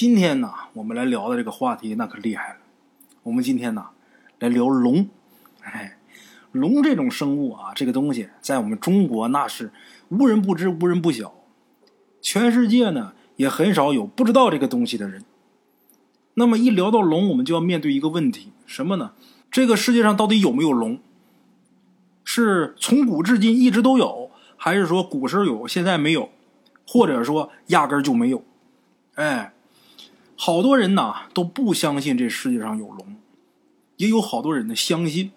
[0.00, 2.56] 今天呢，我们来聊的这个话题那可厉害了。
[3.22, 3.88] 我们今天呢，
[4.38, 5.06] 来聊龙。
[5.60, 5.98] 哎，
[6.52, 9.70] 龙这种生物啊，这个东西在我们中国那是
[10.08, 11.34] 无人不知、无人不晓，
[12.22, 15.22] 全世界呢也很少有不知道这个东西的人。
[16.32, 19.12] 那么一聊到龙，我们就要面对一个问题，什么呢？
[19.50, 20.98] 这个世界上到底有没有龙？
[22.24, 26.30] 是从古至今一直都有，还是说古时候有，现在没有，
[26.86, 28.42] 或者说压根就没有？
[29.16, 29.52] 哎，
[30.42, 33.16] 好多人呐都不相信这世界上有龙，
[33.98, 35.32] 也有好多人呢相信。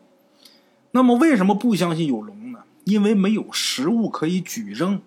[0.92, 2.60] 那么为什么不相信有龙呢？
[2.86, 5.02] 因为没有实物可以举证。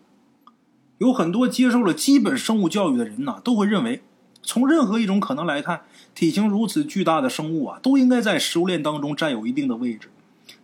[0.99, 4.03] 有很多接受了基本生物教育的人呐，都会认为，
[4.43, 5.85] 从任何一种可能来看，
[6.15, 10.11] 体型如此巨大的生物啊，都应该在食物链当中占有一定的位置。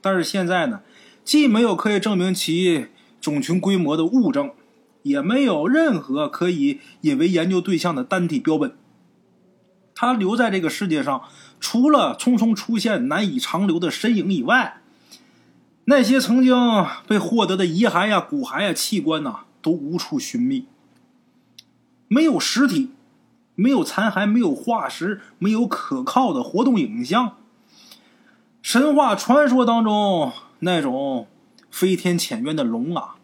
[0.03, 0.83] 但是现在呢？
[1.25, 4.51] 既没有可以证明其种群规模的物证，
[5.03, 8.77] 也没有任何可以引为研究对象的单体标本。
[10.03, 11.23] 他留在这个世界上，
[11.61, 14.81] 除了匆匆出现、难以长留的身影以外，
[15.85, 16.57] 那些曾经
[17.07, 20.67] 被获得的遗骸呀、骨骸呀、器官呐，都无处寻觅。
[22.09, 22.91] 没有实体，
[23.55, 27.37] 没有残骸，没有化石，没有可靠的活动影像。
[28.61, 30.33] 神话传说当中。
[30.65, 31.29] 那种
[31.71, 33.15] 飞天潜渊的龙啊，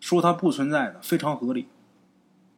[0.00, 1.66] 说它不存在的非常合理。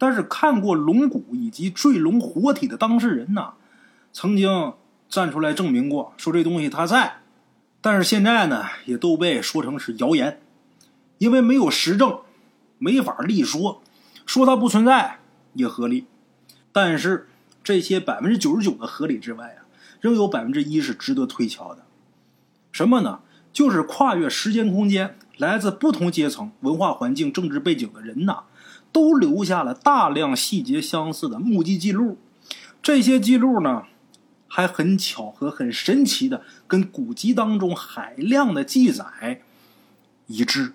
[0.01, 3.53] 但是看过龙骨以及坠龙活体的当事人呐，
[4.15, 4.73] 曾经
[5.11, 7.19] 站出来证明过，说这东西它在。
[7.83, 10.41] 但是现在呢，也都被说成是谣言，
[11.19, 12.21] 因为没有实证，
[12.79, 13.83] 没法立说。
[14.25, 15.19] 说它不存在
[15.53, 16.07] 也合理，
[16.73, 17.29] 但是
[17.63, 19.69] 这些百分之九十九的合理之外啊，
[20.01, 21.85] 仍有百分之一是值得推敲的。
[22.73, 23.21] 什么呢？
[23.53, 28.45] 就是跨越时间空间，来自不同阶层、文化环境、政治背景的人呐，
[28.93, 32.19] 都留下了大量细节相似的目击记录。
[32.83, 33.85] 这些记录呢，
[34.49, 39.43] 还很巧合、很神奇的跟古籍当中海量的记载
[40.27, 40.73] 一致。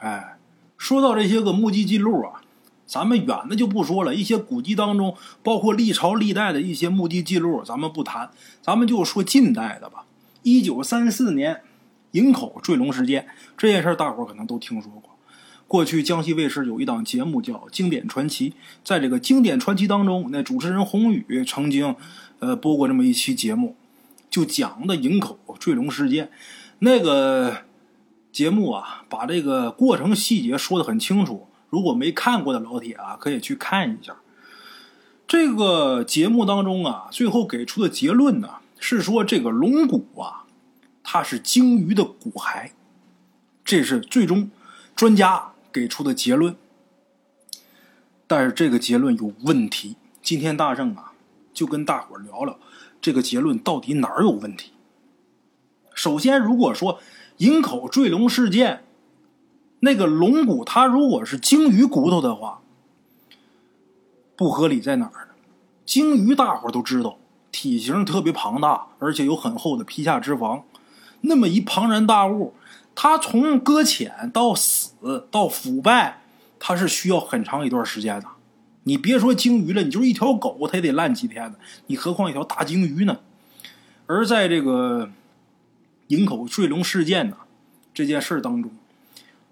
[0.00, 0.38] 哎，
[0.76, 2.42] 说到这些个目击记录啊，
[2.86, 8.30] 咱们远的就不说了，一些古籍当中，包括历朝历代的一些目击记录，咱们不谈，
[8.62, 10.04] 咱们就说近代的吧。
[10.42, 11.62] 一九三四年，
[12.12, 13.26] 营口坠龙事件
[13.56, 15.15] 这件事大伙可能都听说过。
[15.68, 18.50] 过去江西卫视有一档节目叫《经典传奇》，
[18.84, 21.96] 在这个《经典传奇》当中，那主持人洪宇曾经
[22.38, 23.74] 呃播过这么一期节目，
[24.30, 26.30] 就讲的营口坠龙事件。
[26.78, 27.64] 那个
[28.30, 31.48] 节目啊，把这个过程细节说的很清楚。
[31.68, 34.16] 如果没看过的老铁啊，可以去看一下。
[35.26, 38.50] 这个节目当中啊，最后给出的结论呢？
[38.78, 40.44] 是说这个龙骨啊，
[41.02, 42.70] 它是鲸鱼的骨骸，
[43.64, 44.50] 这是最终
[44.94, 46.56] 专家给出的结论。
[48.26, 49.96] 但是这个结论有问题。
[50.22, 51.12] 今天大圣啊，
[51.52, 52.58] 就跟大伙聊聊
[52.98, 54.72] 这个结论到底哪儿有问题。
[55.94, 56.98] 首先，如果说
[57.36, 58.84] 营口坠龙事件
[59.80, 62.62] 那个龙骨，它如果是鲸鱼骨头的话，
[64.34, 65.34] 不合理在哪儿呢？
[65.84, 67.18] 鲸鱼大伙都知道。
[67.52, 70.62] 体型特别庞大，而且有很厚的皮下脂肪，
[71.20, 72.54] 那么一庞然大物，
[72.96, 76.22] 它从搁浅到死到腐败，
[76.58, 78.26] 它是需要很长一段时间的。
[78.84, 81.58] 你别说鲸鱼了，你就是一条狗，它也得烂几天呢。
[81.88, 83.18] 你何况一条大鲸鱼呢？
[84.06, 85.10] 而在这个
[86.08, 87.36] 营口坠龙事件呢
[87.92, 88.70] 这件事当中，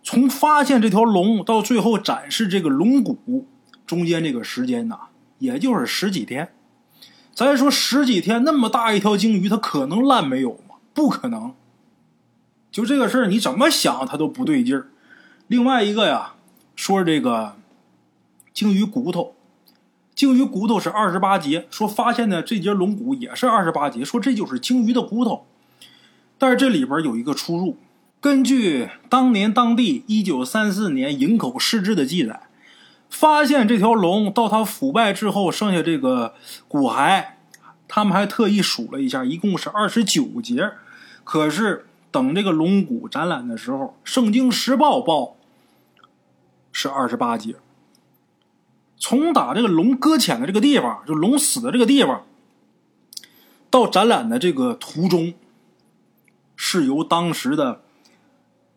[0.03, 3.47] 从发现这条龙到最后展示这个龙骨，
[3.87, 4.99] 中间这个时间呢，
[5.39, 6.55] 也就是十几天。
[7.35, 10.77] 咱说十几天那么大一条鲸鱼，它可能烂没有吗？
[10.95, 11.53] 不可能。
[12.75, 14.89] 就这个事儿，你怎么想它都不对劲儿。
[15.47, 16.35] 另外一个呀，
[16.75, 17.55] 说这个
[18.53, 19.37] 鲸鱼骨头，
[20.13, 25.47] 鲸鱼骨头是二十八节，说发现的这节龙骨也是二十八节，说这就是鲸鱼的骨头。
[26.37, 27.77] 但是这里边有一个出入，
[28.21, 32.49] 根据当年当地一九三四年营口市志的记载。
[33.09, 36.35] 发现这条龙到它腐败之后剩下这个
[36.67, 37.25] 骨骸，
[37.87, 40.73] 他们还特意数了一下，一共是二十九节。
[41.23, 45.35] 可是等这个龙骨展览的时候，《圣经时报》报
[46.71, 47.57] 是二十八节。
[48.97, 52.25] 从打这个龙搁浅的这个地方，就龙死的这个地方，
[53.69, 55.35] 到展览的这个途中，
[56.55, 57.83] 是由当时的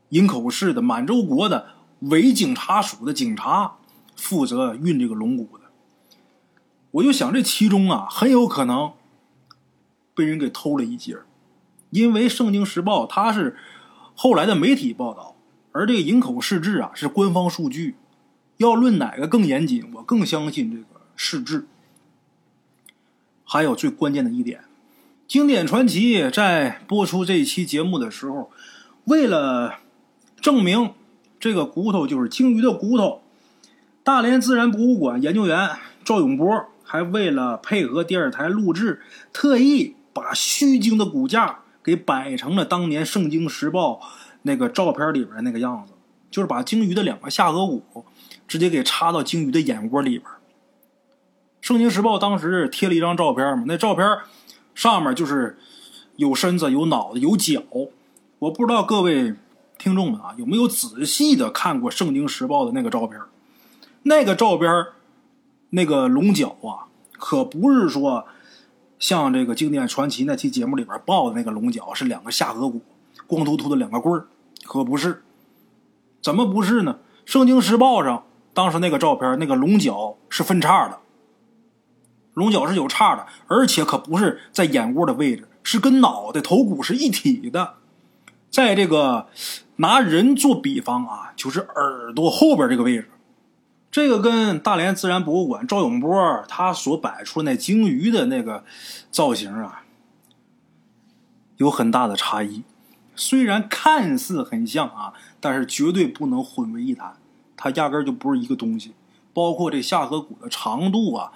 [0.09, 1.67] 营口市的满洲国的
[1.99, 3.75] 伪警察署的警察。
[4.15, 5.65] 负责运这个龙骨的，
[6.89, 8.93] 我就想这其中啊，很有可能
[10.15, 11.15] 被人给偷了一截
[11.89, 13.55] 因为《圣经时报》它是
[14.15, 15.35] 后来的媒体报道，
[15.71, 17.95] 而这个营口市志啊是官方数据。
[18.57, 21.67] 要论哪个更严谨，我更相信这个市志。
[23.43, 24.61] 还有最关键的一点，
[25.27, 28.49] 经典传奇在播出这一期节目的时候，
[29.05, 29.75] 为了
[30.41, 30.93] 证明
[31.39, 33.21] 这个骨头就是鲸鱼的骨头，
[34.03, 35.69] 大连自然博物馆研究员
[36.03, 39.01] 赵永波还为了配合电视台录制，
[39.31, 43.93] 特意把须鲸的骨架给摆成了当年《圣经时报》
[44.41, 45.93] 那个照片里边那个样子，
[46.29, 48.05] 就是把鲸鱼的两个下颌骨
[48.45, 50.23] 直接给插到鲸鱼的眼窝里边。
[51.61, 54.05] 《圣经时报》当时贴了一张照片嘛，那照片
[54.75, 55.57] 上面就是
[56.17, 57.63] 有身子、有脑子、有脚。
[58.39, 59.33] 我不知道各位
[59.77, 63.17] 听众们啊有没有仔细的看过《圣经时报》的那个照片？
[64.03, 64.69] 那个照片
[65.69, 68.27] 那个龙角啊，可不是说
[68.99, 72.81] 像这个经典传奇那期节目里边报的那个龙角是两个下颌骨，
[73.27, 74.27] 光秃秃的两个棍儿，
[74.65, 75.23] 可不是。
[76.21, 76.99] 怎么不是呢？
[77.31, 80.99] 《圣经时报》上当时那个照片，那个龙角是分叉的。
[82.33, 87.75] 龙角是有叉的，而且可不是在眼窝的位置，是跟脑袋、头骨是一体的。
[88.49, 89.27] 在这个
[89.77, 93.09] 拿人做比方啊，就是耳朵后边这个位置。
[93.97, 98.63] 这个跟大连自然博物馆赵永波他所摆出那鲸鱼的那个
[99.09, 99.85] 造型啊，
[101.55, 102.61] 有很大的差异。
[103.15, 107.17] 虽然看似很像啊，但是绝对不能混为一谈，
[107.55, 108.93] 它压根就不是一个东西。
[109.33, 111.31] 包括这下颌骨的长度啊。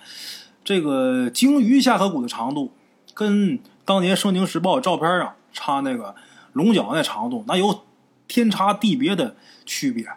[0.63, 2.71] 这个鲸鱼下颌骨的长度，
[3.15, 6.13] 跟当年《圣经时报》照片上插那个
[6.53, 7.81] 龙角那长度，那有
[8.27, 9.35] 天差地别的
[9.65, 10.07] 区别。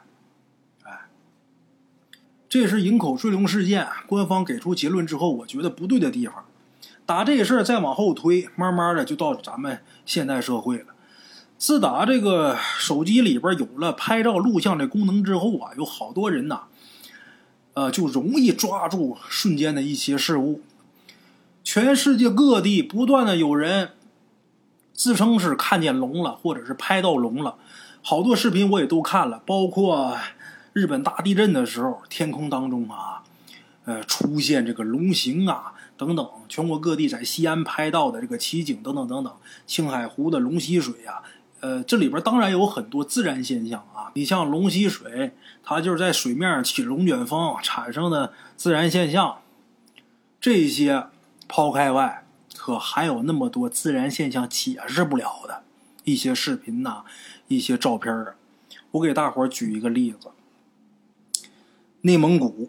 [2.55, 6.45] 这是营口坠龙事件，官方给出结论之后，我觉得不对的地方。
[7.05, 10.95] 打这事儿再往后推，慢慢的就到咱们现代社会了。
[11.59, 16.61] 自打这个手机里边有了拍照录像这功能之后啊，有好多人呐。
[17.73, 20.61] 呃，就容易抓住瞬间的一些事物。
[21.65, 23.89] 全世界各地不断的有人
[24.93, 27.57] 自称是看见龙了，或者是拍到龙了。
[28.01, 30.17] 好多视频我也都看了，包括
[30.75, 33.23] 日本大地震的时候，天空当中啊，
[33.85, 36.29] 呃，出现这个龙形啊等等。
[36.49, 39.33] 全国各地在西安拍到的这个奇景等等等等，
[39.69, 41.23] 青海湖的龙吸水啊。
[41.61, 45.33] 呃，这里边当然有很多自然现象啊，你像龙吸水，
[45.63, 49.39] 它就是在水面起龙卷风产生的自然现象。
[50.41, 51.07] 这些
[51.47, 52.27] 抛开外，
[52.57, 55.63] 可还有那么多自然现象解释不了的
[56.03, 57.05] 一些视频呐，
[57.47, 58.35] 一些照片啊。
[58.91, 60.29] 我给大伙举一个例子：
[62.07, 62.69] 内蒙古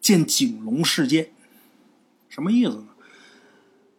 [0.00, 1.30] 见景龙事件，
[2.28, 2.88] 什么意思呢？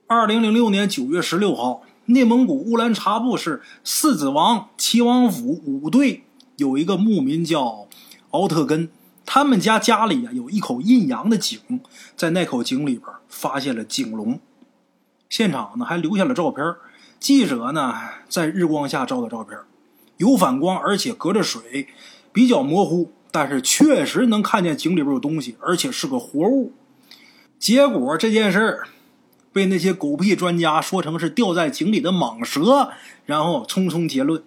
[0.06, 1.84] 二零零六年九月十六号。
[2.08, 6.24] 内蒙古乌兰察布市四子王齐王府五队
[6.58, 7.88] 有一个牧民叫
[8.32, 8.90] 敖特根，
[9.26, 11.80] 他们家家里啊有一口阴阳的井，
[12.18, 14.40] 在那口井里边发现了井龙，
[15.30, 16.76] 现场呢还留下了照片。
[17.18, 17.96] 记者呢
[18.28, 19.58] 在日光下照的照片，
[20.18, 21.88] 有反光，而且隔着水，
[22.34, 26.72] 比较模糊，但是确实能看见井里边有东西，而且是个活物。
[27.60, 28.88] 结果这件事儿。
[29.56, 32.92] 被那些狗屁专家说成是掉在井里的蟒蛇，
[33.26, 34.44] 然后匆匆结论。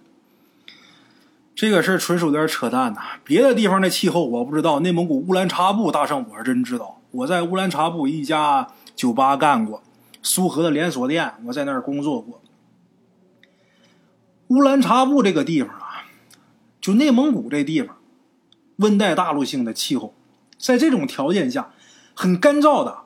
[1.55, 3.01] 这个事儿纯属有点扯淡呐！
[3.25, 7.01] 别的地方的气候我不知道，内蒙古乌兰察布大圣我是真知道。
[7.11, 9.83] 我在乌兰察布一家酒吧干过，
[10.23, 12.43] 苏荷的连锁店，我在那儿工作过。
[14.49, 16.05] 乌兰察布这个地方啊，
[16.83, 17.97] 就内蒙古这地方，
[18.79, 20.15] 温带大陆性的气候，
[20.59, 21.71] 在这种条件下，
[22.15, 23.03] 很干燥的。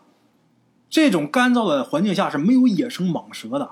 [0.88, 3.70] 这种干燥的环境下是没有野生蟒蛇的，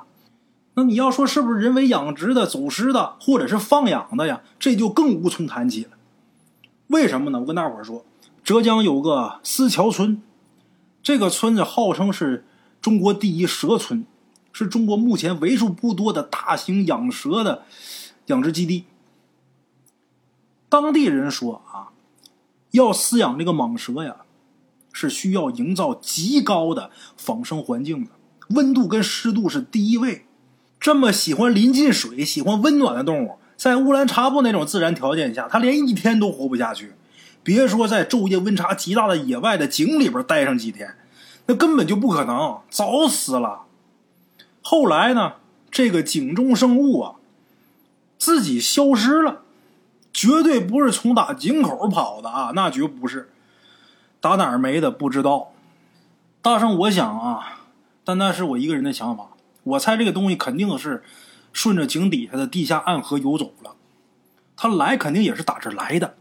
[0.73, 4.41] 那你要说是不是人为养殖的、走失的，或者是放养的呀？
[4.59, 5.91] 这就更无从谈起了。
[6.87, 7.41] 为什么呢？
[7.41, 8.07] 我跟大伙儿说，
[8.43, 10.23] 浙江有个思桥村，
[11.03, 12.47] 这个村子号称是
[12.81, 14.07] 中国第一蛇村，
[14.51, 17.65] 是中国目前为数不多的大型养蛇的
[18.27, 18.87] 养殖基地。
[20.71, 21.93] 当地人说啊，
[22.71, 24.17] 要饲养这个蟒蛇呀。
[24.93, 28.11] 是需要营造极高的仿生环境的，
[28.57, 30.27] 温度跟湿度是第一位。
[30.81, 36.95] 这么喜欢临近水、喜欢温暖的动物，在乌兰察布那种自然条件下，它连一天都活不下去。
[37.45, 40.97] 别说在昼夜温差极大的野外的井里边待上几天，
[41.47, 43.67] 那根本就不可能，早死了。
[44.61, 45.35] 后来呢，
[45.71, 47.15] 这个井中生物啊，
[48.19, 49.43] 自己消失了，
[50.13, 53.31] 绝对不是从打井口跑的啊，那绝不是。
[54.21, 55.53] 打哪儿没的不知道，
[56.43, 57.61] 大圣，我想啊，
[58.05, 59.29] 但那是我一个人的想法。
[59.63, 61.03] 我猜这个东西肯定是
[61.53, 63.77] 顺着井底下的地下暗河游走了，
[64.57, 66.17] 他来肯定也是打这来的。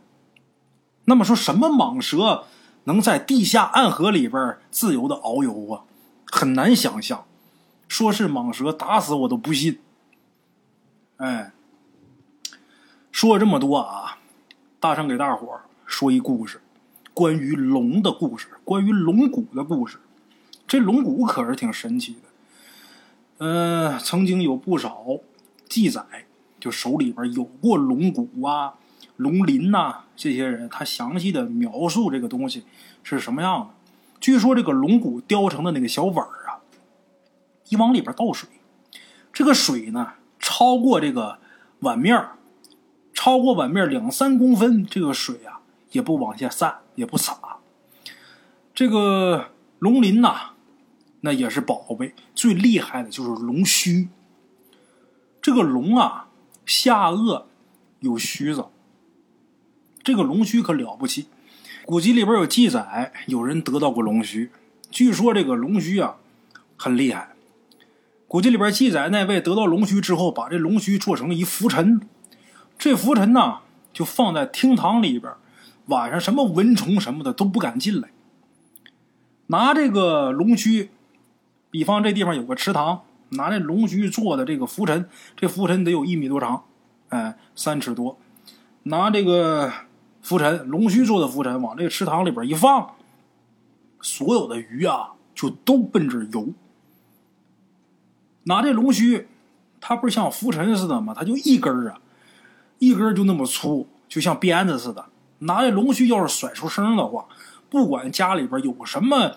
[1.06, 2.46] 那么说什么蟒蛇
[2.84, 5.84] 能在地下暗河里边自由的遨游啊？
[6.26, 7.26] 很难想象。
[7.88, 9.80] 说是蟒蛇，打死我都不信。
[11.18, 11.52] 哎，
[13.12, 14.18] 说了这么多啊，
[14.80, 16.62] 大圣给大伙说一故事，
[17.14, 19.98] 关于龙的故事，关于龙骨的故事。
[20.68, 23.46] 这龙骨可是挺神奇的。
[23.46, 25.04] 呃，曾经有不少
[25.68, 26.04] 记载，
[26.60, 28.76] 就手里边有过龙骨啊、
[29.18, 32.64] 龙鳞呐，这些人他详细的描述这个东西
[33.04, 33.68] 是什么样的。
[34.22, 36.62] 据说这个龙骨雕成的那个小碗啊，
[37.70, 38.48] 一往里边倒水，
[39.34, 41.40] 这个水呢超过这个
[41.80, 42.24] 碗面
[43.22, 45.60] 超过碗面两三公分，这个水啊
[45.92, 47.58] 也不往下散，也不洒。
[48.74, 49.50] 这个
[49.80, 50.52] 龙鳞呐。
[51.20, 54.08] 那也是宝贝，最厉害的就是龙须。
[55.42, 56.30] 这个龙啊，
[56.66, 57.44] 下颚
[58.00, 58.68] 有须子，
[60.02, 61.28] 这个龙须可了不起。
[61.86, 64.50] 古籍里边有记载，有人得到过龙须。
[64.90, 66.16] 据说这个龙须啊，
[66.78, 67.36] 很厉害。
[68.30, 72.00] 古籍里边记载，那位得到龙须之后，把这龙须做成了一浮尘，
[72.80, 73.60] 这浮尘呢，
[73.94, 75.32] 就放在厅堂里边，
[75.86, 78.10] 晚上什么蚊虫什么的都不敢进来。
[79.48, 80.90] 拿这个龙须。
[81.72, 86.64] 比方这地方有个池塘，拿这龙须做的这个浮尘，这浮尘得有一米多长，
[87.10, 88.18] 哎，三尺多。
[88.82, 89.72] 拿这个
[90.24, 92.96] 浮尘，龙须做的浮尘，往这个池塘里边一放，
[94.02, 96.54] 所有的鱼啊就都奔这游。
[98.46, 99.28] 拿这龙须，
[99.80, 101.14] 它不是像浮尘似的吗？
[101.16, 102.02] 它就一根儿啊，
[102.80, 105.06] 一根就那么粗，就像鞭子似的。
[105.40, 107.28] 拿这龙须要是甩出声的话，
[107.70, 109.36] 不管家里边有什么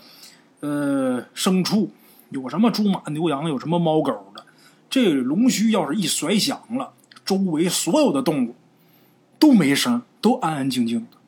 [0.61, 1.91] 呃牲畜。
[2.31, 4.43] 有什么猪马牛羊，有什么猫狗的，
[4.89, 6.95] 这龙须要是一甩响了，
[7.27, 8.55] 周围所有的动物
[9.39, 11.19] 都没声，都安安静静的。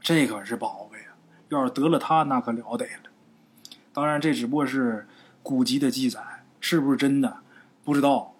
[0.00, 1.14] 这可是宝贝啊！
[1.50, 3.02] 要是得了它，那可了得了。
[3.92, 5.06] 当然，这只不过是
[5.44, 6.20] 古籍的记载，
[6.58, 7.36] 是不是真的
[7.84, 8.34] 不知道。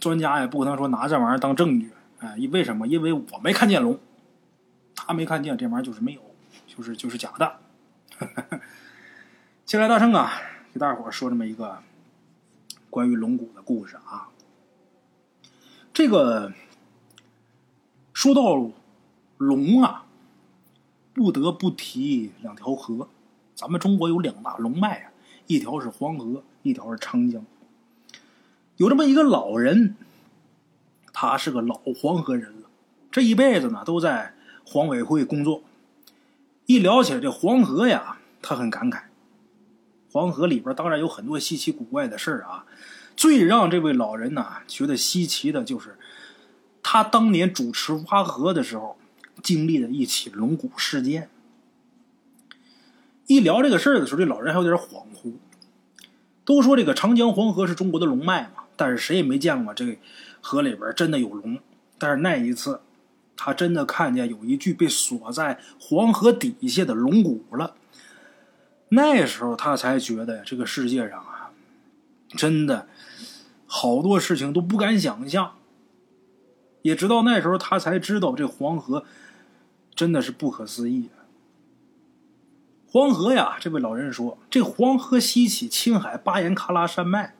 [0.00, 1.92] 专家也不可能说拿这玩意儿当证据。
[2.18, 2.86] 哎，为什么？
[2.86, 3.98] 因为我没看见龙，
[4.94, 6.20] 他没看见，这玩意儿就是没有，
[6.66, 7.58] 就是就是假的。
[9.64, 10.32] 进来，大圣啊！
[10.72, 11.78] 给大伙说这么一个
[12.90, 14.28] 关于龙骨的故事啊。
[15.92, 16.52] 这个
[18.12, 18.70] 说到
[19.36, 20.06] 龙啊，
[21.12, 23.08] 不得不提两条河。
[23.54, 25.12] 咱们中国有两大龙脉啊，
[25.46, 27.44] 一条是黄河，一条是长江。
[28.76, 29.96] 有这么一个老人，
[31.20, 32.68] 他是个老黄河人了，
[33.10, 35.64] 这一辈子呢都在黄委会工作。
[36.66, 39.00] 一聊起来这黄河呀，他很感慨。
[40.12, 42.66] 黄河里边当然有很多稀奇古怪的事儿啊，
[43.16, 45.98] 最让这位老人呢觉得稀奇的就是，
[46.84, 48.96] 他当年主持挖河的时候
[49.42, 51.28] 经历的一起龙骨事件。
[53.26, 55.32] 一聊这个事儿的时候，这老人还有点恍惚。
[56.44, 59.98] 都说这个长江黄河是中国的龙脉嘛，但是谁也没见过这
[60.40, 61.58] 河里边真的有龙。
[61.98, 62.80] 但是那一次，
[63.36, 67.74] 他真的看见有一具被锁在黄河底下的龙骨了。
[68.90, 71.50] 那时候他才觉得这个世界上啊，
[72.30, 72.88] 真的
[73.66, 75.54] 好多事情都不敢想象。
[76.82, 79.04] 也直到那时候他才知道，这黄河
[79.94, 81.10] 真的是不可思议。
[82.90, 87.34] 黄河呀，这位老人说，这黄河西起青海巴颜喀拉山脉，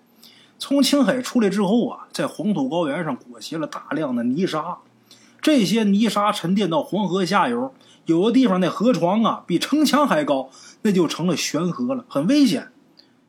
[0.58, 4.78] 从青海出来之后啊，在黄土高原上裹挟了大量的泥沙，
[5.40, 7.72] 这些泥沙沉淀到黄河下游。
[8.06, 10.50] 有的地方那河床啊比城墙还高，
[10.82, 12.68] 那就成了悬河了，很危险。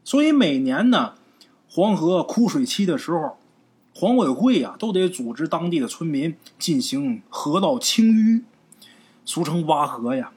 [0.04, 1.14] 所以每年呢，
[1.70, 3.38] 黄河枯水期的时候，
[3.94, 8.42] 黄委会呀都得组织当地的村民进行河道清淤，
[9.24, 10.32] 俗称挖河呀。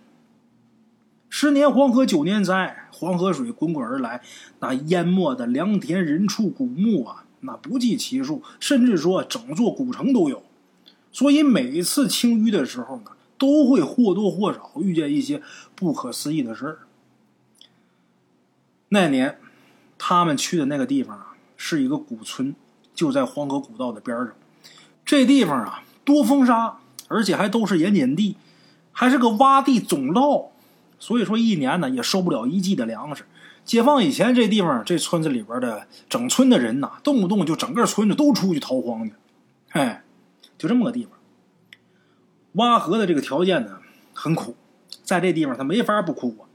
[1.35, 4.21] 十年黄河九年灾，黄河水滚滚而来，
[4.61, 10.43] 那淹没的良田、人畜、古墓啊，那不计其数，甚至说整座古城都有。
[11.11, 13.12] 所以每一次清淤的时候呢。
[13.39, 15.43] 都会或多或少遇见一些
[15.75, 16.79] 不可思议的事儿。
[18.91, 19.41] 那年，
[19.99, 22.55] 他们去的那个地方啊，是一个古村，
[22.95, 24.29] 就在黄河古道的边上。
[25.05, 26.77] 这地方啊，多风沙，
[27.09, 28.37] 而且还都是盐碱地，
[28.93, 30.51] 还是个洼地总涝，
[31.02, 33.25] 所以说一年呢也收不了一季的粮食。
[33.64, 39.12] 解放以前，这地方这村子里边的整村的人呐，动不动就整个村子都出去逃荒去，
[39.71, 40.04] 哎，
[40.56, 41.14] 就这么个地方。
[42.52, 43.78] 挖河的这个条件呢，
[44.14, 44.54] 很苦，
[45.02, 46.47] 在这地方他没法不苦啊。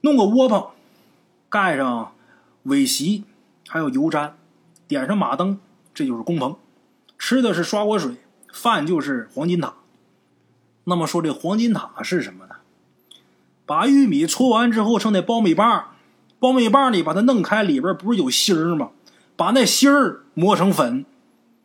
[0.00, 0.70] 弄个窝棚，
[1.48, 2.12] 盖上
[2.64, 3.22] 苇席，
[3.68, 4.32] 还有油毡，
[4.88, 5.60] 点上马灯，
[5.94, 6.56] 这就是工棚。
[7.16, 8.16] 吃的是刷锅水，
[8.52, 9.74] 饭就是黄金塔。
[10.82, 12.56] 那么说这黄金塔是什么呢？
[13.72, 15.92] 把玉米搓完之后，剩那苞米棒，
[16.38, 18.90] 苞米棒里把它弄开，里边不是有芯儿吗？
[19.34, 21.06] 把那芯儿磨成粉，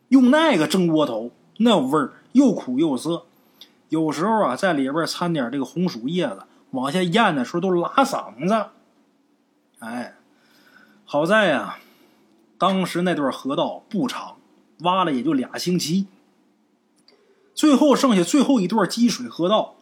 [0.08, 3.24] 用那个蒸窝头，那味儿又苦又涩。
[3.90, 8.68] 有时候啊，在里边掺点这个红薯叶子，往下咽的时候都拉嗓子。
[9.80, 10.14] 哎，
[11.04, 11.76] 好在呀，
[12.56, 14.36] 当时那段河道不长，
[14.78, 16.06] 挖了也就俩星期。
[17.54, 19.74] 最后剩下最后一段积水河道，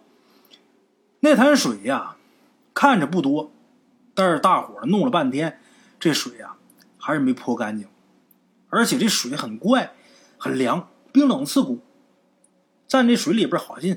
[1.20, 2.15] 那滩水呀，
[2.76, 3.50] 看着不多，
[4.12, 5.58] 但是大伙弄了半天，
[5.98, 6.56] 这水呀
[6.98, 7.88] 还是没泼干净，
[8.68, 9.94] 而且这水很怪，
[10.36, 11.80] 很凉，冰冷刺骨，
[12.86, 13.96] 站这水里边好像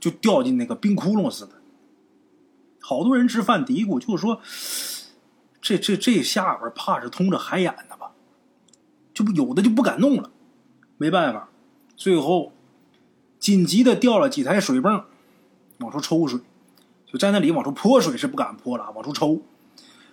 [0.00, 1.52] 就掉进那个冰窟窿似的。
[2.80, 4.40] 好多人吃饭嘀咕，就说
[5.60, 8.10] 这这这下边怕是通着海眼的吧？
[9.14, 10.32] 就不有的就不敢弄了，
[10.98, 11.48] 没办法，
[11.96, 12.52] 最后。
[13.38, 15.04] 紧急的调了几台水泵，
[15.78, 16.40] 往出抽水，
[17.06, 19.40] 就在那里往出泼水是不敢泼了，往出抽，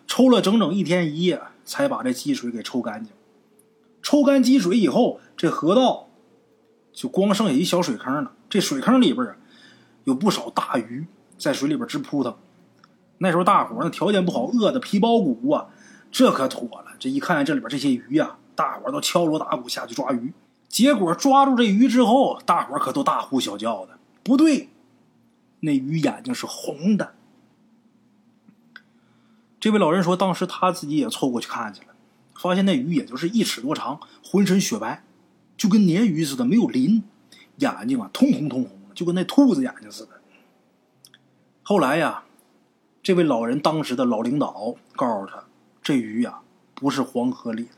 [0.07, 3.13] 抽了整整一天一夜，才把这积水给抽干净。
[4.01, 6.09] 抽干积水以后，这河道
[6.91, 8.33] 就光剩下一小水坑了。
[8.49, 9.35] 这水坑里边啊，
[10.03, 11.05] 有不少大鱼
[11.37, 12.35] 在水里边直扑腾。
[13.17, 15.67] 那时候大伙儿那条件不好，饿的皮包骨啊，
[16.11, 16.91] 这可妥了。
[16.99, 20.33] 这一看这里边这些鱼呀，大伙儿都敲锣打鼓下去抓鱼。
[20.67, 23.97] 结果抓住这鱼之后，大伙可都大呼小叫的。
[24.23, 24.69] 不对，
[25.63, 27.15] 那鱼眼睛是红的。
[29.59, 31.87] 这位老人说，当时他自己也凑过去看去了，
[32.35, 35.03] 发现那鱼也就是一尺多长，浑身雪白，
[35.55, 37.03] 就跟鲶鱼似的，没有鳞，
[37.57, 40.19] 眼睛啊通红通红的，就跟那兔子眼睛似的。
[41.63, 42.25] 后来呀，
[43.01, 45.45] 这位老人当时的老领导告诉他，
[45.81, 46.41] 这鱼呀
[46.75, 47.77] 不是黄河里的。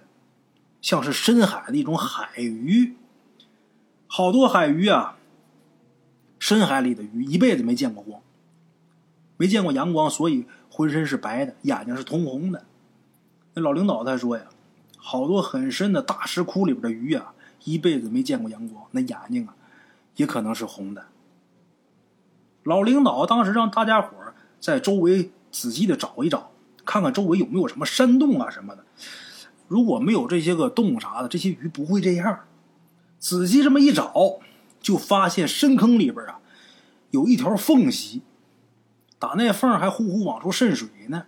[0.82, 2.96] 像是深海的一种海鱼，
[4.08, 5.15] 好多海鱼啊，
[6.46, 8.22] 深海里的鱼一辈子没见过光，
[9.36, 12.64] 没见过阳光，所以浑身是白的，眼睛是通红的。
[13.56, 14.44] 那老领导他说呀，
[14.96, 19.56] 好多很深的大石窟里边的鱼啊，一辈子没见过阳光，那眼睛啊，
[20.18, 21.08] 也可能是红的。
[22.62, 24.10] 老领导当时让大家伙
[24.60, 26.52] 在周围仔细的找一找，
[26.86, 28.86] 看看周围有没有什么山洞啊什么的。
[29.68, 32.42] 如果没有这些个洞啥的，这些鱼不会这样。
[33.18, 34.14] 仔细这么一找，
[34.86, 36.40] 就发现深坑里边啊，
[37.10, 38.22] 有一条缝隙，
[39.18, 41.26] 打那缝还呼呼往出渗水呢。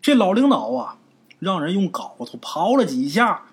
[0.00, 1.00] 这老领导啊，
[1.40, 3.48] 让人用镐头刨了几下，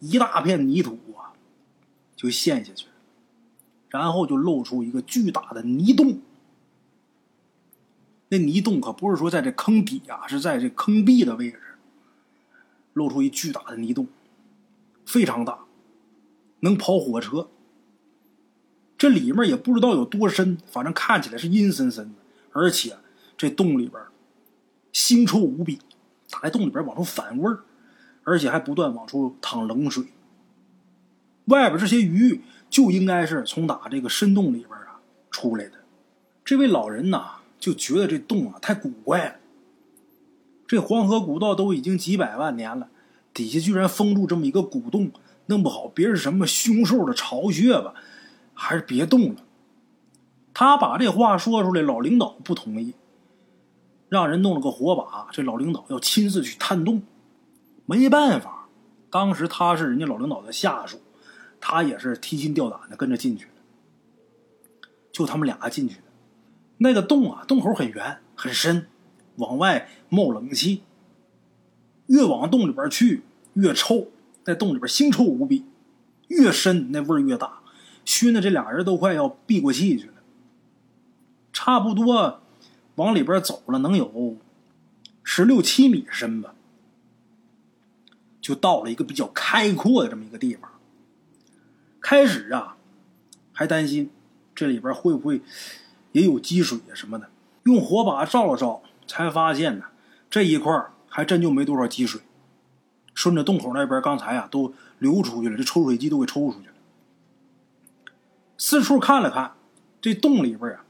[0.00, 1.36] 一大片泥土啊，
[2.16, 2.92] 就陷下去了，
[3.90, 6.20] 然后就露出一个巨大的泥洞。
[8.28, 11.60] 那泥洞可不是说在这坑底啊，是在这坑壁的位置。
[12.94, 14.06] 露出一巨大的泥洞，
[15.04, 15.58] 非常大，
[16.60, 17.50] 能跑火车。
[18.96, 22.14] 这里面也不知道有多深，反正看起来是阴森森的，
[22.52, 22.96] 而且
[23.36, 24.00] 这洞里边
[24.92, 25.80] 腥臭无比，
[26.30, 27.64] 打在洞里边往出反味儿，
[28.22, 30.04] 而且还不断往出淌冷水。
[31.46, 35.72] 外边这些鱼就应该是从打这个深洞里边啊出来的。
[36.44, 39.34] 这位老人呐就觉得这洞啊太古怪了。
[40.66, 42.88] 这黄河古道都已经几百万年了，
[43.34, 45.10] 底下居然封住这么一个古洞，
[45.46, 47.94] 弄不好别是什么凶兽的巢穴吧？
[48.54, 49.42] 还是别动了。
[50.52, 52.94] 他把这话说出来，老领导不同意，
[54.08, 55.28] 让人弄了个火把。
[55.32, 57.02] 这老领导要亲自去探洞，
[57.86, 58.68] 没办法，
[59.10, 61.00] 当时他是人家老领导的下属，
[61.60, 63.48] 他也是提心吊胆的跟着进去。
[65.12, 65.96] 就他们俩进去，
[66.78, 68.86] 那个洞啊，洞口很圆很深。
[69.38, 70.84] 往外冒冷气，
[72.06, 74.06] 越往洞里边去越臭，
[74.44, 75.64] 在洞里边腥臭无比，
[76.28, 77.60] 越深那味儿越大，
[78.04, 80.12] 熏的这俩人都快要闭过气去了。
[81.52, 82.40] 差不多
[82.96, 84.36] 往里边走了能有
[85.22, 86.54] 十六七米深吧，
[88.40, 90.70] 就到了一个比较开阔的这么一个地方。
[92.00, 92.76] 开始啊，
[93.52, 94.10] 还担心
[94.54, 95.40] 这里边会不会
[96.12, 97.30] 也有积水啊什么的，
[97.64, 98.82] 用火把照了照。
[99.06, 99.84] 才发现呢，
[100.30, 100.72] 这一块
[101.10, 102.22] 还真就没多少积水，
[103.12, 106.73] 顺着洞口那边，刚才啊都流出去了，这抽水机都给抽出去了。
[108.56, 109.52] 四处看了看，
[110.00, 110.84] 这洞里边啊，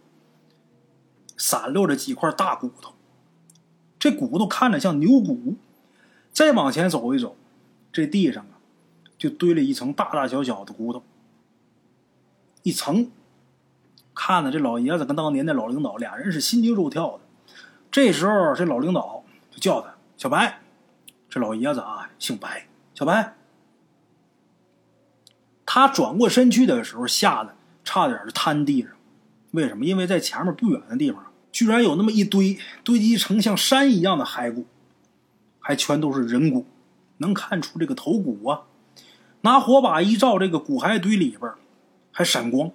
[1.36, 2.94] 散落着几块大骨头，
[3.98, 5.56] 这骨头看着像牛骨。
[6.32, 7.36] 再往前走一走，
[7.92, 8.58] 这地上啊，
[9.16, 11.02] 就堆了一层大大小小的骨头，
[12.64, 13.08] 一层，
[14.12, 17.20] 看的这老爷子跟当年的老领导俩人是心惊肉跳的。
[17.92, 20.60] 这时候，这老领导就叫他小白。
[21.30, 23.36] 这老爷子啊，姓白，小白。
[25.74, 28.92] 他转过身去的时候，吓得差点是瘫地上。
[29.50, 29.84] 为什么？
[29.84, 34.66] 因为在前面不远的地方，居然有那么一堆堆积成像山一样的骸骨。
[35.58, 36.64] 还全都是人骨，
[37.16, 38.60] 能看出这个头骨啊。
[39.40, 41.50] 拿火把一照，这个骨骸堆里边
[42.12, 42.70] 还闪光，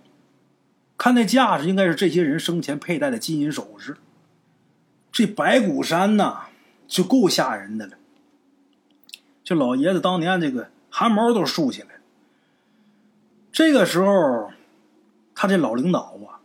[0.97, 3.95] 看那架势，应该是这些人生前佩戴的金银首饰。
[5.09, 6.47] 这白骨山呐，
[6.85, 7.93] 就够吓人的了。
[9.41, 11.98] 这老爷子当年这个汗毛都竖起来。
[13.59, 14.51] 这个时候，
[15.35, 16.39] 他这老领导啊，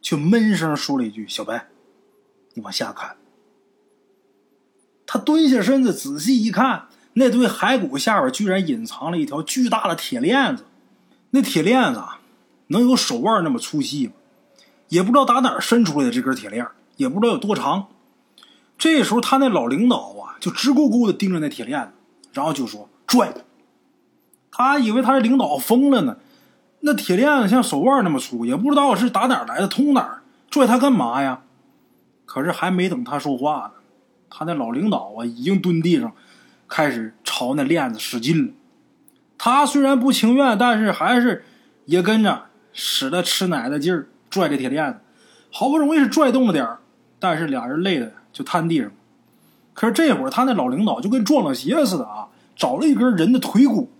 [0.00, 1.68] 就闷声说了一句：“小白，
[2.54, 3.16] 你往下看。”
[5.06, 6.88] 他蹲下身子，仔细一看。
[7.12, 10.64] 那堆骸骨下边居然隐藏了一条巨大的铁链子，
[11.30, 12.02] 那铁链子
[12.66, 14.14] 能有手腕那么粗细吗？
[14.88, 17.86] 也不知道打哪儿伸出来的这根铁链，也不知道有多长。
[18.76, 21.92] 这时候他那老领导啊，就直勾勾的盯着那铁链子，
[22.32, 23.32] 然后就说拽。
[24.58, 26.16] 他以为他这领导疯了呢，
[26.80, 31.42] 那铁链子像手腕那么粗，也不知道是打哪儿来的，通哪儿，拽他干嘛呀？
[32.24, 33.80] 可是还没等他说话呢，
[34.30, 36.10] 他那老领导啊，已经蹲地上。
[36.66, 38.52] 开始朝那链子使劲了，
[39.36, 41.44] 他虽然不情愿，但是还是
[41.84, 44.98] 也跟着使了吃奶的劲儿拽这铁链子，
[45.52, 46.78] 好不容易是拽动了点儿，
[47.20, 48.90] 但是俩人累的就瘫地上。
[49.74, 53.90] 可是这会儿他那老领导就跟撞了邪似的啊，找了一根人的腿骨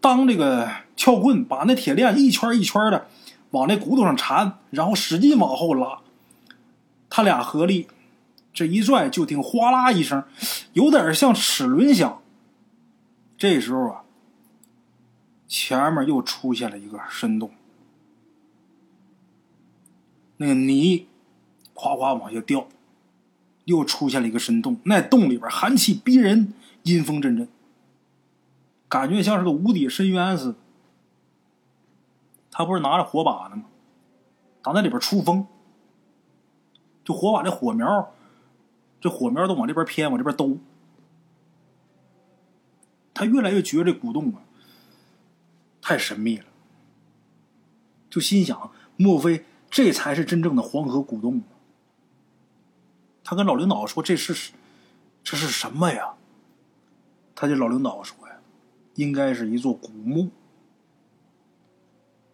[0.00, 3.08] 当这个撬棍，把那铁链一圈一圈的
[3.50, 5.98] 往那骨头上缠，然后使劲往后拉，
[7.10, 7.88] 他俩合力。
[8.54, 10.24] 这一拽，就听哗啦一声，
[10.72, 12.20] 有点像齿轮响。
[13.36, 14.02] 这时候啊，
[15.46, 17.52] 前面又出现了一个深洞，
[20.38, 21.06] 那个泥
[21.72, 22.66] 哗哗往下掉，
[23.66, 24.80] 又出现了一个深洞。
[24.84, 27.46] 那洞里边寒气逼人，阴风阵阵，
[28.88, 30.58] 感觉像是个无底深渊似的。
[32.50, 33.64] 他不是拿着火把呢吗？
[34.62, 35.46] 打那里边出风，
[37.04, 38.12] 就火把这火苗。
[39.00, 40.58] 这火苗都往这边偏，往这边兜。
[43.14, 44.42] 他越来越觉得这古洞啊
[45.80, 46.44] 太神秘了，
[48.10, 51.44] 就心想：莫非这才是真正的黄河古洞吗？
[53.22, 54.52] 他跟老领导说：“这是
[55.22, 56.14] 这是什么呀？”
[57.36, 58.16] 他这老领导说：“，
[58.98, 60.30] 应该是一座古墓。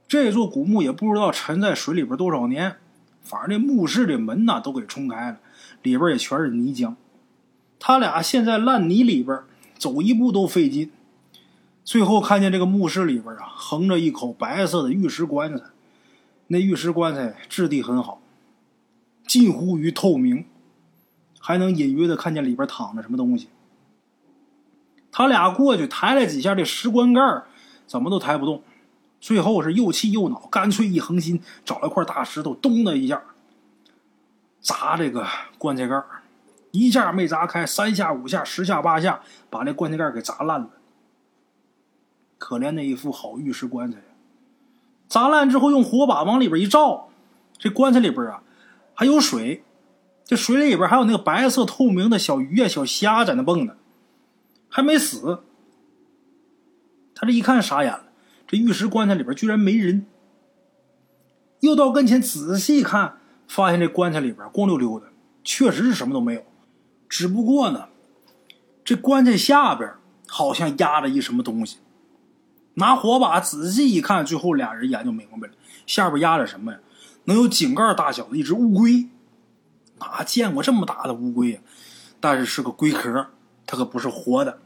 [0.09, 2.77] 这座古墓也不知道沉在水里边多少年，
[3.23, 5.41] 反正这墓室的门呐都给冲开了。”
[5.83, 6.95] 里边也全是泥浆，
[7.79, 9.39] 他俩陷在烂泥里边，
[9.77, 10.91] 走一步都费劲。
[11.85, 15.65] 最后看见这个墓室里边啊，横着一口白色的玉石棺材，
[16.47, 18.23] 那玉石棺材质地很好，
[19.27, 20.47] 近乎于透明，
[21.39, 23.49] 还能隐约的看见里边躺着什么东西。
[25.17, 27.21] 他俩过去抬了几下这石棺盖，
[27.87, 28.65] 怎么都抬不动。
[29.21, 33.23] 最后是又气又恼，干脆一横心，找了块大石头，咚的一下。
[34.61, 35.25] 砸这个
[35.57, 36.03] 棺材盖
[36.73, 40.69] 一下没砸开，三下五下，十下八下，把那棺材盖给砸烂了。
[42.37, 43.99] 可怜那一副好玉石棺材，
[45.07, 47.09] 砸烂之后用火把往里边一照，
[47.57, 48.43] 这棺材里边啊
[48.95, 49.63] 还有水，
[50.25, 53.77] 这水里边还有那个白色透明的小鱼啊、小虾在那蹦呢，
[54.75, 55.45] 还没死。
[57.15, 58.07] 他这一看傻眼了，
[58.45, 60.05] 这玉石棺材里边居然没人。
[61.61, 63.21] 又到跟前仔细看。
[63.47, 65.09] 发现这棺材里边光溜溜的，
[65.45, 66.43] 确实是什么都没有。
[67.11, 67.89] 只不过呢，
[68.83, 69.93] 这棺材下边
[70.27, 71.77] 好像压着一什么东西。
[72.77, 75.55] 拿火把仔细一看，最后俩人研究明白了，
[75.87, 76.81] 下边压着什么呀？
[77.25, 79.11] 能有井盖大小的一只乌龟。
[80.01, 81.61] 哪见过这么大的乌龟呀？
[82.19, 83.27] 但是是个龟壳，
[83.67, 84.59] 它可不是活的。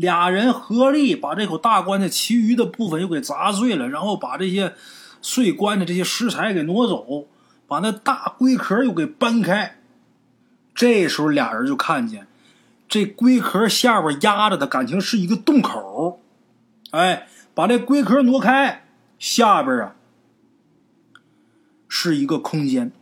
[0.00, 4.74] 俩人合力把这口大棺材其余的部分又给砸碎了，然后把这些。
[5.20, 7.26] 碎棺的这些食材给挪走，
[7.66, 9.80] 把那大龟壳又给搬开。
[10.72, 12.28] 这时候俩人就看见，
[12.88, 16.20] 这龟壳下边压着的感情是一个洞口。
[16.92, 18.84] 哎，把这龟壳挪开，
[19.18, 19.96] 下边啊
[21.88, 22.92] 是一个空间。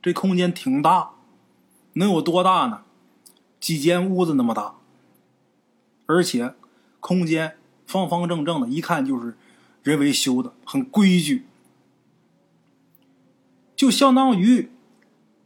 [0.00, 1.10] 这空间挺大，
[1.94, 2.82] 能有多大呢？
[3.58, 4.76] 几间屋子那么大。
[6.12, 6.54] 而且
[7.00, 9.36] 空间方方正正的，一看就是。
[9.84, 11.44] 人为修的很规矩，
[13.74, 14.70] 就相当于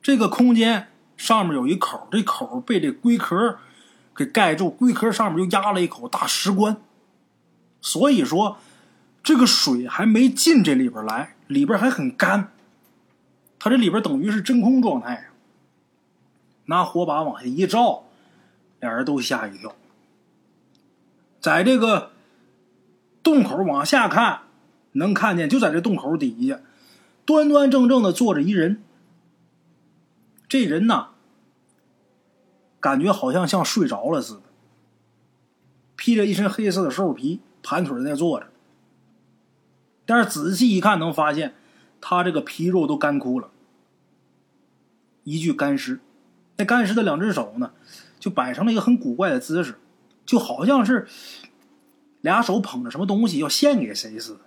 [0.02, 3.56] 这个空间上面有一口，这口被这龟壳
[4.14, 6.76] 给盖住，龟壳上面又压了一口大石棺，
[7.80, 8.58] 所以说
[9.22, 12.52] 这个水还没进这里边来，里边还很干，
[13.58, 15.30] 它这里边等于是真空状态。
[16.66, 18.04] 拿火把往下一照，
[18.80, 19.74] 俩人都吓一跳，
[21.46, 22.10] 在这个。
[23.22, 24.42] 洞口往下看，
[24.92, 26.60] 能看见就在这洞口底下，
[27.24, 28.82] 端端正正的坐着一人。
[30.48, 31.08] 这人呐，
[32.80, 34.42] 感觉好像像睡着了似的，
[35.96, 38.46] 披着一身黑色的兽皮，盘腿在那坐着。
[40.04, 41.54] 但是仔细一看，能发现
[42.00, 43.50] 他这个皮肉都干枯了，
[45.22, 46.00] 一具干尸。
[46.58, 47.72] 那干尸的两只手呢，
[48.20, 49.74] 就摆成了一个很古怪的姿势，
[50.26, 51.06] 就好像是
[52.20, 54.40] 俩手捧着什么东西要献给谁似的。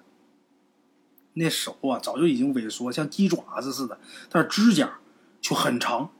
[1.34, 3.98] 那手啊，早就已经萎缩，像鸡爪子似的，
[4.30, 5.00] 但是指甲
[5.42, 6.12] 却很长。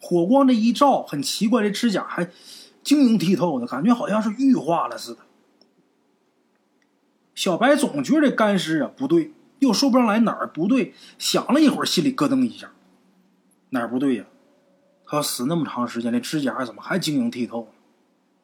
[0.00, 2.30] 火光这一照，很奇怪，这指甲还
[2.82, 5.20] 晶莹剔透的，感觉好像是玉化了似的。
[7.34, 10.94] 小白总觉得这干尸啊不对，又说不上来哪儿不对。
[11.18, 12.72] 想了一会儿，心里咯噔一下，
[13.70, 14.24] 哪儿不对呀？
[15.04, 17.68] 他死那么长时间，这指甲怎么还晶莹剔透？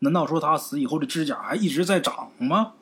[0.00, 2.72] 难道说他死以后这指甲还一直在长吗？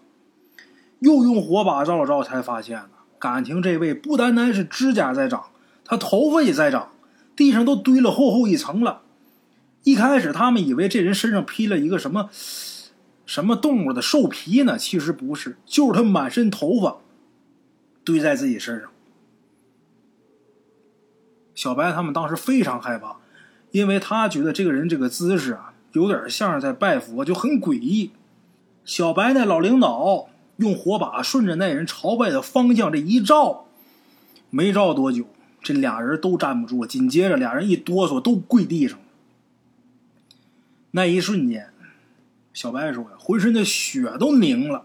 [1.00, 5.50] 又用火把照了照，才发现呢，感情这位不单单是指甲在长，
[5.84, 6.90] 他头发也在长。
[7.36, 9.02] 地上都堆了厚厚一层了。
[9.82, 12.30] 一开始他们以为这人身上披了一个什么
[13.26, 16.98] 什么动物的兽皮呢，其实不是，就是他满身头发
[18.04, 18.88] 堆在自己身上。
[21.54, 23.16] 小白他们当时非常害怕，
[23.72, 28.10] 因为他觉得这个人这个姿势啊，有点像是在拜佛，就很诡异。
[28.84, 33.66] 小白那老领导用火把顺着那人朝拜的方向这一照，
[34.50, 35.24] 没照多久。
[35.62, 39.04] 这俩人都站不住，紧接着俩人一哆嗦，都跪地上了。
[40.90, 41.72] 那一瞬间，
[42.52, 44.84] 小白说呀，浑身的血都凝了，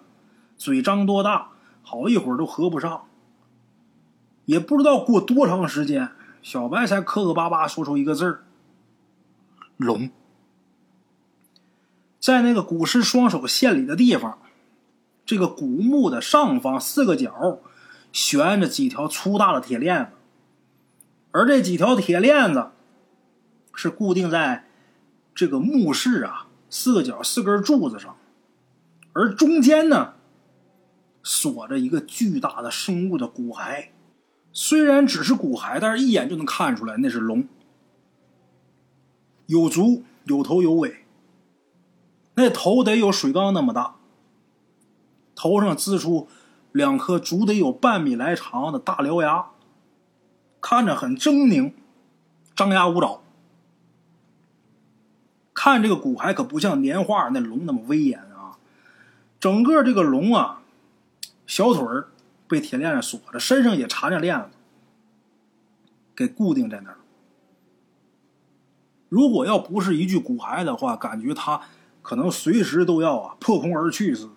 [0.58, 1.50] 嘴张多大，
[1.82, 3.04] 好一会儿都合不上。
[4.45, 6.10] 也不知道过多长时间，
[6.41, 8.43] 小白才磕磕巴巴说出一个字儿
[9.76, 10.10] ：“龙。”
[12.19, 14.39] 在那个古尸双手献礼的地方，
[15.25, 17.60] 这个古墓的上方四个角
[18.12, 20.12] 悬着几条粗大的铁链子。
[21.32, 22.71] 而这几条铁链子
[23.73, 24.67] 是固定在
[25.34, 28.17] 这个墓室啊四个角四根柱子上，
[29.13, 30.15] 而中间呢
[31.23, 33.89] 锁着一个巨大的生物的骨骸。
[34.51, 37.47] 虽然只是骨骸，但是一眼就能看出来那是龙，
[39.45, 41.05] 有足有头有尾，
[42.39, 43.95] 那头得有水缸那么大，
[45.36, 46.30] 头上呲出
[46.71, 49.47] 两颗足得有半米来长的大獠牙。
[50.62, 51.73] 看着很狰狞，
[52.56, 53.21] 张牙舞爪。
[55.54, 58.58] 看这个骨骸可不像年画那龙那么威严啊！
[59.38, 60.62] 整个这个龙啊，
[61.45, 62.08] 小腿儿
[62.47, 64.49] 被铁链锁着，身上也缠着链子，
[66.15, 66.97] 给固定在那儿。
[69.10, 71.62] 如果要不是一具骨骸的话，感觉他
[72.10, 74.32] 可能随时都要啊破空而去似的。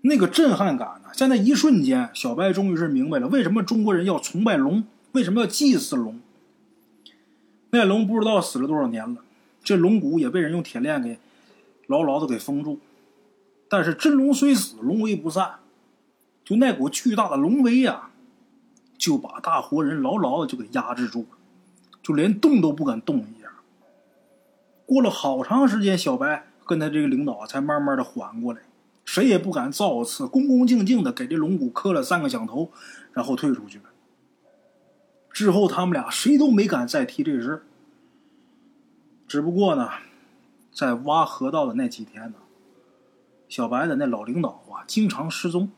[0.00, 1.10] 那个震撼感呢？
[1.14, 6.20] 在那一瞬间，小白终于是明白了为什么中国人要崇拜龙，为什么要祭祀龙。
[7.70, 9.20] 那龙不知道死了多少年了，
[9.62, 11.20] 这龙骨也被人用铁链给
[11.86, 12.80] 牢牢的给封住。
[13.68, 15.60] 但是真龙虽死，龙威不散。
[16.44, 18.10] 就那股巨大的龙威呀，
[18.98, 21.38] 就把大活人牢牢的就给压制住了，
[22.02, 23.24] 就连动都不敢动。
[24.86, 28.60] 过了好长时间，小白跟他这个领导才慢慢的缓过来。
[29.04, 32.70] 谁也不敢造次，恭恭敬敬的给这龙骨磕了三个响头，
[33.12, 33.84] 然后退出去了。
[35.30, 37.64] 之后他们俩谁都没敢再提这事。
[39.28, 39.90] 只不过呢，
[40.72, 42.38] 在挖河道的那几天呢，
[43.48, 45.70] 小白的那老领导啊，经常失踪，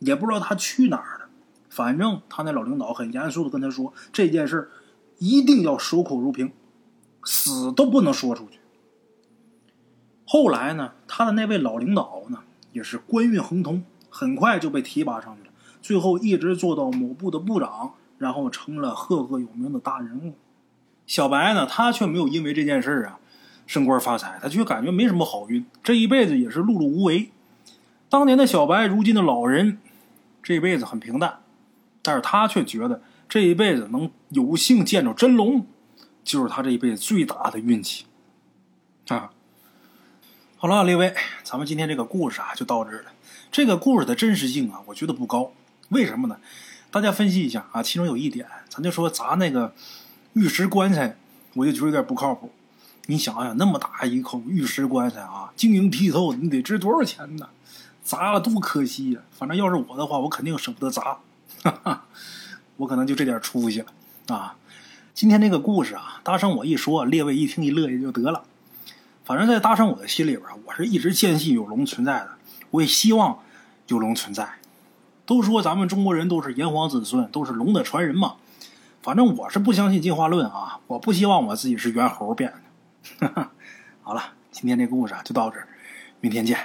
[0.00, 1.28] 也不知道他去哪儿了。
[1.70, 4.70] 反正他那老领导很严肃的跟他说，这件事
[5.18, 6.52] 一定要守口如瓶，
[7.26, 8.58] 死都不能说出去。
[10.24, 12.38] 后来呢，他的那位老领导呢，
[12.72, 20.34] 也是官运亨通，很快就被提拔上去了，最后一直做到某部的部长，然后成了赫赫有名的大人物。
[21.06, 23.20] 小白呢，他却没有因为这件事啊
[23.66, 27.30] 升官发财，他却感觉没什么好运，这一辈子也是碌碌无为。
[28.08, 29.78] 当年的小白，如今的老人，
[30.42, 31.40] 这一辈子很平淡，
[32.02, 35.66] 但是他却觉得这一辈子能有幸见着真龙，
[36.26, 38.04] 就是他这一辈子最大的运气
[39.08, 39.30] 啊。
[40.56, 43.12] 好了，列位，咱们今天这个故事啊就到这儿了。
[43.52, 45.52] 这个故事的真实性啊，我觉得不高。
[45.90, 46.36] 为什么呢？
[46.90, 49.72] 大家分析一下啊，其中有一点，咱就说砸那个
[50.32, 51.16] 玉石棺材，
[51.54, 52.50] 我就觉得有点不靠谱。
[53.06, 57.48] 你想想，那么大一口玉石棺材啊，晶莹剔透，你得值多少钱呢？
[58.02, 59.20] 砸了多可惜呀！
[59.30, 61.18] 反正要是我的话，我肯定舍不得砸。
[61.62, 62.06] 哈哈，
[62.76, 63.92] 我可能就这点出息了
[64.34, 64.56] 啊。
[65.16, 68.44] 今天这个故事啊，大圣我一说，列位一听一乐也就得了。
[69.24, 72.32] 反正，在大圣我的心里边，我是一直坚信有龙存在的，
[72.70, 73.38] 我也希望
[73.86, 74.46] 有龙存在。
[75.24, 78.34] 都说咱们中国人都是炎黄子孙，都是龙的传人嘛。
[79.00, 82.52] 反正我是不相信进化论啊，我不希望我自己是猿猴变
[83.18, 83.48] 的。
[84.02, 85.66] 好了，今天这故事啊就到这儿，
[86.20, 86.58] 明天见。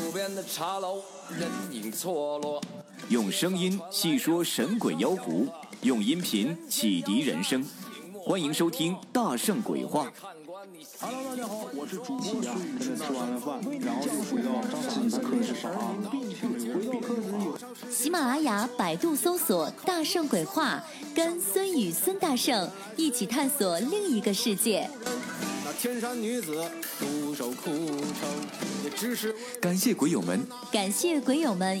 [0.00, 0.96] 路边的茶楼，
[1.30, 2.60] 人影错落。
[3.08, 5.46] 用声音细说神鬼妖狐，
[5.82, 7.64] 用音频启迪人生。
[8.12, 10.06] 欢迎收听《大圣鬼话》。
[10.98, 12.44] Hello，大家好，我是主播孙宇。
[12.80, 17.56] 现在吃完了饭，然后就回到自己的课室上啊，回到课室有。
[17.88, 20.82] 喜马拉雅、百度搜索“大圣鬼话”，
[21.14, 24.90] 跟孙宇、孙大圣一起探索另一个世界。
[25.64, 28.28] 那天山女子独守空城，
[28.82, 31.80] 也只是感谢鬼友们，感谢鬼友们，